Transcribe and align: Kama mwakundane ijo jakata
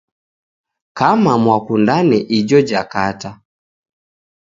Kama 0.97 1.31
mwakundane 1.43 2.17
ijo 2.39 2.59
jakata 2.69 3.31